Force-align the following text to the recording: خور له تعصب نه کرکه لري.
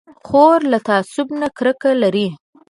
خور 0.27 0.59
له 0.71 0.79
تعصب 0.87 1.27
نه 1.39 1.47
کرکه 1.57 1.91
لري. 2.03 2.27